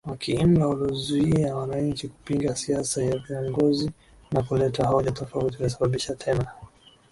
wa 0.07 0.17
kiimla 0.17 0.67
uliozuia 0.67 1.55
wananchi 1.55 2.07
kupinga 2.07 2.55
siasa 2.55 3.03
ya 3.03 3.17
viongozi 3.17 3.91
na 4.31 4.43
kuleta 4.43 4.87
hoja 4.87 5.11
tofauti 5.11 5.57
ulisababisha 5.57 6.15
tena 6.15 6.51